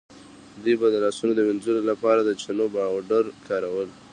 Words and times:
دوی 0.63 0.75
به 0.79 0.87
د 0.91 0.95
لاسونو 1.05 1.33
د 1.35 1.39
وینځلو 1.47 1.81
لپاره 1.91 2.21
د 2.23 2.29
چنو 2.41 2.65
پاوډر 2.73 3.23
کارول. 3.47 3.87